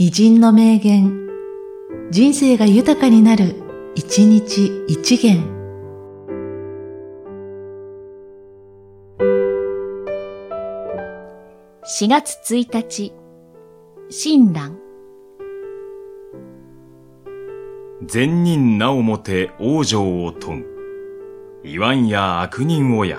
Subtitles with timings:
[0.00, 1.26] 偉人の名言、
[2.12, 3.56] 人生が豊かになる、
[3.96, 5.42] 一日一元。
[11.82, 13.12] 4月1日、
[14.08, 14.78] 親鸞。
[18.06, 20.66] 善人なおもて往生を問う。
[21.64, 23.18] 言わんや悪人をや。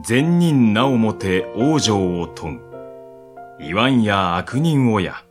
[0.00, 2.60] 善人なおもて往生を問う。
[3.58, 5.24] 言わんや悪人をや。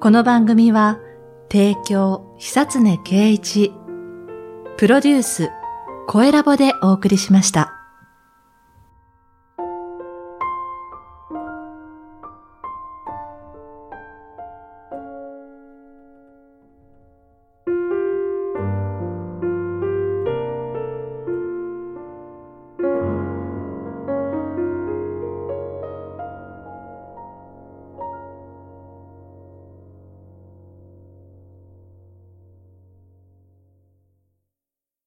[0.00, 0.98] この番組は、
[1.52, 3.72] 提供、久常圭一、
[4.76, 5.50] プロデュース、
[6.10, 7.77] 声ラボでお送りしました。